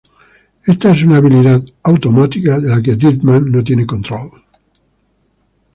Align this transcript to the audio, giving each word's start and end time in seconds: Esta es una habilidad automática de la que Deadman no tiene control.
Esta 0.65 0.93
es 0.93 1.03
una 1.03 1.17
habilidad 1.17 1.61
automática 1.83 2.59
de 2.59 2.69
la 2.71 2.81
que 2.81 2.95
Deadman 2.95 3.51
no 3.51 3.63
tiene 3.63 3.85
control. 3.85 4.31